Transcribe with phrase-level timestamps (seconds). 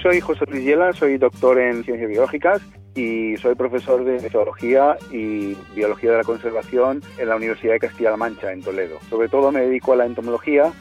[0.00, 0.66] soy José Luis
[0.96, 2.60] soy doctor en ciencias biológicas
[2.94, 8.16] y soy profesor de metodología y biología de la conservación en la Universidad de Castilla-La
[8.16, 8.98] Mancha, en Toledo.
[9.08, 10.72] Sobre todo me dedico a la entomología.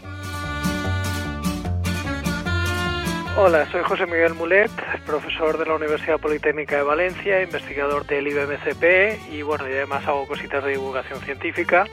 [3.38, 4.72] Hola, soy José Miguel Mulet,
[5.05, 10.26] profesor de la Universidad Politécnica de Valencia, investigador del IBMCP y bueno, y además hago
[10.26, 11.85] cositas de divulgación científica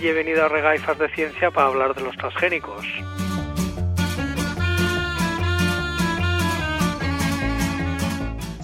[0.00, 2.86] y he venido a Regaifas de Ciencia para hablar de los transgénicos.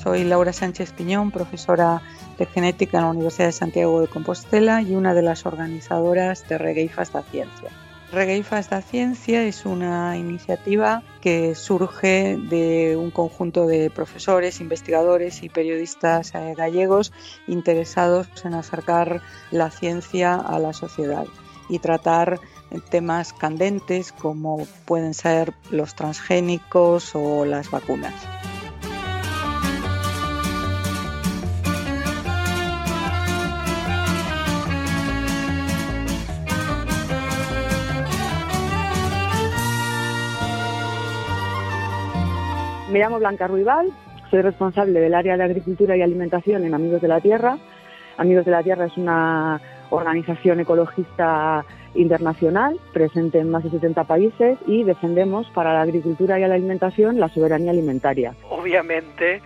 [0.02, 2.00] Soy Laura Sánchez Piñón, profesora
[2.38, 6.56] de genética en la Universidad de Santiago de Compostela y una de las organizadoras de
[6.56, 7.68] Regueifas da Ciencia.
[8.10, 15.50] Regueifas da Ciencia es una iniciativa que surge de un conjunto de profesores, investigadores y
[15.50, 17.12] periodistas eh, gallegos
[17.46, 21.26] interesados en acercar la ciencia a la sociedad
[21.68, 22.40] y tratar
[22.88, 28.14] temas candentes como pueden ser los transgénicos o las vacunas.
[42.90, 43.92] Me llamo Blanca Ruibal,
[44.30, 47.56] soy responsable del área de agricultura y alimentación en Amigos de la Tierra.
[48.16, 49.60] Amigos de la Tierra es una
[49.90, 56.42] organización ecologista internacional presente en más de 70 países y defendemos para la agricultura y
[56.42, 58.34] la alimentación la soberanía alimentaria.
[58.48, 59.40] Obviamente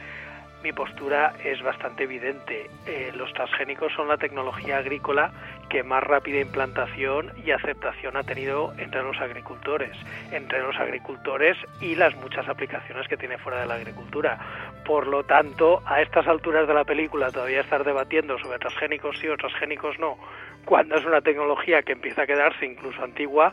[0.64, 2.70] mi postura es bastante evidente.
[2.86, 5.30] Eh, los transgénicos son la tecnología agrícola
[5.68, 9.94] que más rápida implantación y aceptación ha tenido entre los agricultores,
[10.32, 14.38] entre los agricultores y las muchas aplicaciones que tiene fuera de la agricultura.
[14.86, 19.28] Por lo tanto, a estas alturas de la película todavía estar debatiendo sobre transgénicos sí
[19.28, 20.16] o transgénicos no,
[20.64, 23.52] cuando es una tecnología que empieza a quedarse incluso antigua,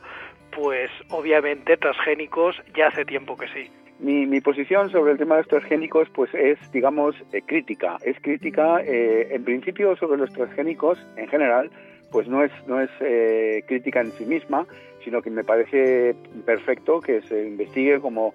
[0.52, 3.70] pues obviamente transgénicos ya hace tiempo que sí.
[4.02, 7.98] Mi, posición sobre el tema de los transgénicos pues es, digamos, eh, crítica.
[8.04, 11.70] Es crítica, eh, en principio, sobre los transgénicos en general,
[12.12, 14.66] pues no es, no es eh, crítica en sí misma,
[15.04, 16.16] sino que me parece
[16.48, 18.34] perfecto que se investigue como,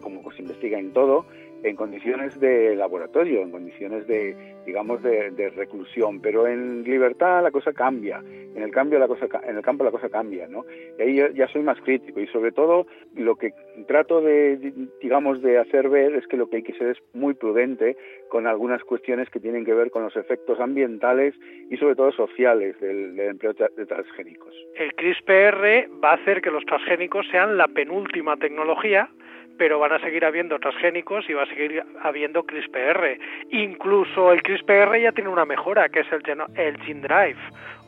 [0.00, 1.26] como se investiga en todo,
[1.62, 7.72] en condiciones de laboratorio, en condiciones de, digamos, de, reclusión, pero en libertad la cosa
[7.72, 10.64] cambia, en el cambio la cosa, en el campo la cosa cambia, ¿no?
[10.98, 13.52] Y ahí ya soy más crítico y sobre todo lo que
[13.86, 17.34] trato de, digamos, de hacer ver es que lo que hay que ser es muy
[17.34, 17.96] prudente
[18.28, 21.34] con algunas cuestiones que tienen que ver con los efectos ambientales
[21.70, 24.54] y sobre todo sociales del, del empleo de transgénicos.
[24.76, 29.10] El CRISPR va a hacer que los transgénicos sean la penúltima tecnología
[29.58, 33.18] pero van a seguir habiendo transgénicos y va a seguir habiendo CRISPR.
[33.50, 36.22] Incluso el CRISPR ya tiene una mejora, que es el,
[36.56, 37.38] el Gene Drive.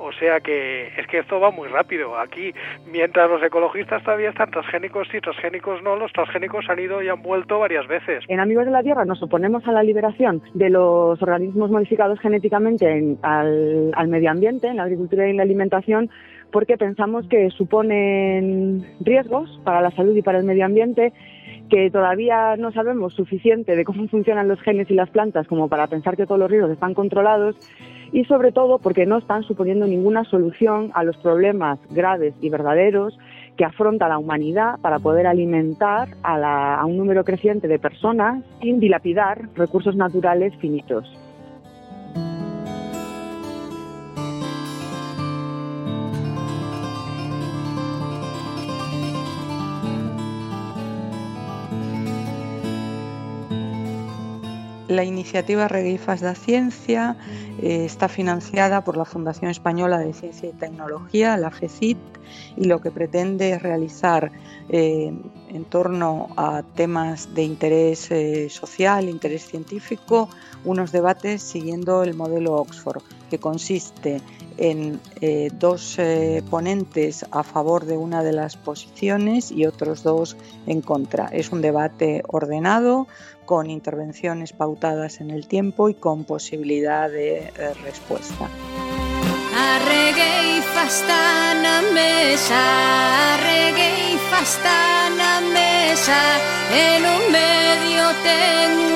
[0.03, 2.19] O sea que es que esto va muy rápido.
[2.19, 2.54] Aquí,
[2.91, 7.22] mientras los ecologistas todavía están transgénicos sí, transgénicos no, los transgénicos han ido y han
[7.22, 8.25] vuelto varias veces.
[8.28, 13.16] En Amigos de la Tierra nos oponemos a la liberación de los organismos modificados genéticamente
[13.22, 16.10] al, al medio ambiente, en la agricultura y en la alimentación,
[16.50, 21.12] porque pensamos que suponen riesgos para la salud y para el medio ambiente
[21.70, 25.86] que todavía no sabemos suficiente de cómo funcionan los genes y las plantas como para
[25.86, 27.56] pensar que todos los riesgos están controlados
[28.12, 33.19] y sobre todo porque no están suponiendo ninguna solución a los problemas graves y verdaderos
[33.56, 38.81] que afronta la humanidad para poder alimentar a, a un número creciente de personas sin
[38.81, 41.30] dilapidar recursos naturales finitos.
[54.91, 57.17] La iniciativa Regueifas da Ciencia
[57.62, 61.97] eh, está financiada por la Fundación Española de Ciencia y Tecnología, la FECIT,
[62.56, 64.33] y lo que pretende es realizar
[64.69, 65.12] eh,
[65.49, 70.29] en torno a temas de interés eh, social, interés científico,
[70.64, 74.20] unos debates siguiendo el modelo Oxford, que consiste
[74.58, 75.00] en
[75.58, 75.99] dos
[76.49, 80.37] ponentes a favor de una de las posiciones y otros dos
[80.67, 81.26] en contra.
[81.26, 83.06] Es un debate ordenado,
[83.50, 88.49] con intervenciones pautadas en el tiempo y con posibilidad de eh, respuesta.
[96.73, 98.89] En un medio ten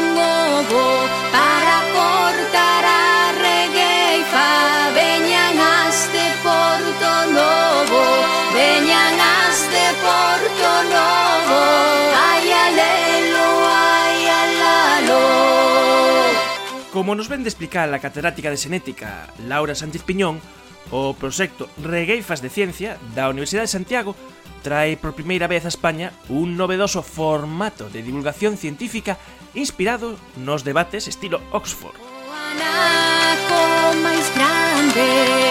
[17.04, 20.40] Como nos ven de explicar a catedrática de Xenética Laura Sánchez Piñón,
[20.88, 24.16] o proxecto Regueifas de Ciencia da Universidade de Santiago
[24.64, 29.20] trae por primeira vez a España un novedoso formato de divulgación científica
[29.52, 31.92] inspirado nos debates estilo Oxford.
[31.92, 33.60] O anaco
[34.00, 35.04] máis grande,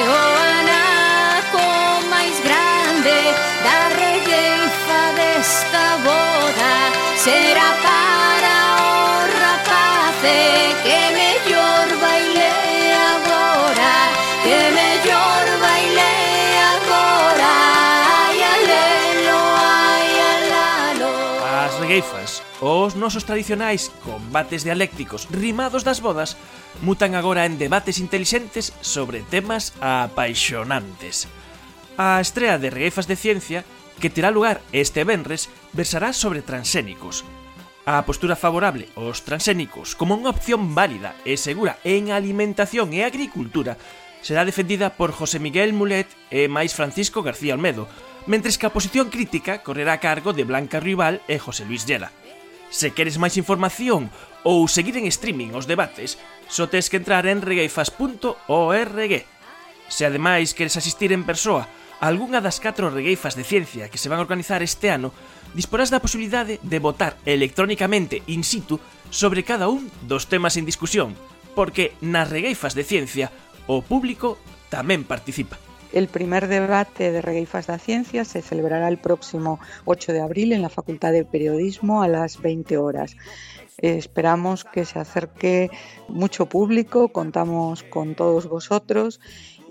[0.09, 0.21] o
[0.57, 1.65] anaco
[2.09, 3.17] máis grande
[3.61, 6.73] da regueifa desta boda
[7.21, 8.02] será para
[22.83, 26.35] Os nosos tradicionais combates dialécticos rimados das bodas
[26.83, 31.31] mutan agora en debates intelixentes sobre temas apaixonantes.
[31.95, 33.63] A estrea de Regueifas de Ciencia,
[34.03, 37.23] que terá lugar este venres, versará sobre transénicos.
[37.87, 43.79] A postura favorable aos transénicos como unha opción válida e segura en alimentación e agricultura
[44.19, 47.87] será defendida por José Miguel Mulet e máis Francisco García Almedo,
[48.27, 52.11] mentres que a posición crítica correrá a cargo de Blanca Rival e José Luis Llera.
[52.73, 54.09] Se queres máis información
[54.41, 56.17] ou seguir en streaming os debates,
[56.49, 59.13] só tes que entrar en regueifas.org.
[59.93, 61.69] Se ademais queres asistir en persoa
[62.01, 65.13] a algunha das 4 regueifas de ciencia que se van a organizar este ano,
[65.53, 68.81] disporás da posibilidade de votar electrónicamente in situ
[69.13, 71.13] sobre cada un dos temas en discusión,
[71.53, 73.29] porque nas regueifas de ciencia
[73.69, 74.41] o público
[74.73, 75.61] tamén participa.
[75.93, 80.63] El primer debate de Regueifas da Ciencia se celebrará el próximo 8 de abril en
[80.63, 83.15] la Facultad de Periodismo a las 20 horas.
[83.77, 85.69] Esperamos que se acerque
[86.07, 89.21] mucho público, contamos con todos vosotros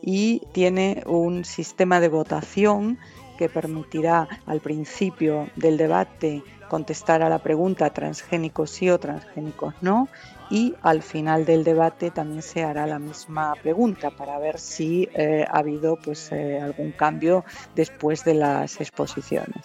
[0.00, 3.00] y tiene un sistema de votación
[3.36, 10.08] que permitirá al principio del debate contestar a la pregunta transgénicos sí o transgénicos no
[10.48, 15.44] y al final del debate también se hará la misma pregunta para ver si eh,
[15.46, 19.62] ha habido pues eh, algún cambio después de las exposiciones.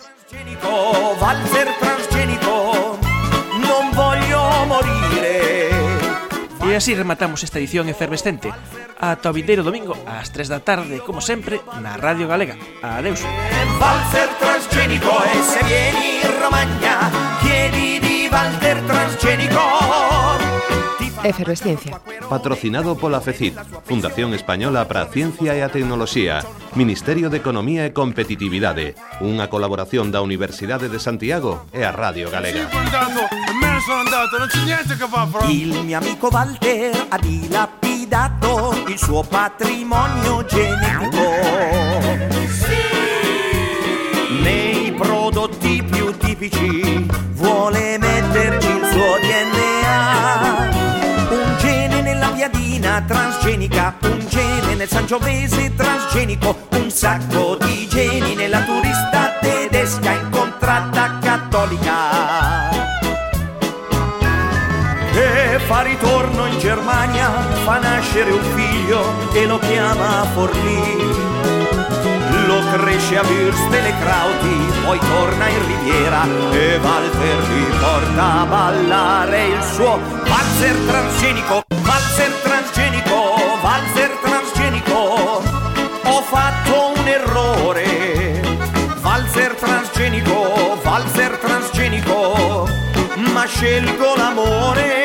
[6.67, 8.51] E así rematamos esta edición efervescente.
[8.99, 12.59] Ata o vindeiro domingo ás 3 da tarde, como sempre, na Radio Galega.
[12.83, 13.23] Adeus.
[13.79, 17.07] Valzer transgénico ese vieni Romagna,
[17.39, 19.63] chiedi di Valzer transgénico.
[21.23, 22.03] Efervesciencia.
[22.27, 23.55] Patrocinado pola FECID,
[23.87, 26.43] Fundación Española para a Ciencia e a Tecnoloxía,
[26.75, 32.67] Ministerio de Economía e Competitividade, unha colaboración da Universidade de Santiago e a Radio Galega.
[35.49, 41.21] Il mio amico Walter ha dilapidato il suo patrimonio genetico.
[44.41, 50.69] Nei prodotti più tipici vuole metterci il suo DNA.
[51.29, 58.61] Un gene nella piadina transgenica, un gene nel sangiovese transgenico, un sacco di geni nella
[58.63, 58.86] turista
[65.67, 67.29] fa ritorno in Germania,
[67.65, 69.03] fa nascere un figlio
[69.33, 70.95] e lo chiama Forlì.
[72.45, 76.23] Lo cresce a Würstel e Krauti, poi torna in Riviera
[76.53, 85.43] e Walter gli porta a ballare il suo valzer transgenico, valzer transgenico, valzer transgenico.
[86.03, 88.41] Ho fatto un errore,
[89.01, 92.69] valzer transgenico, valzer transgenico,
[93.33, 94.96] ma scelgo l'amore.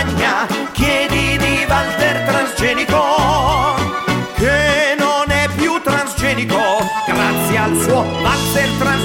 [0.00, 3.02] Romagna chiedi di Walter transgenico
[4.34, 6.56] che non è più transgenico
[7.06, 8.99] grazie al suo Valzer transgenico.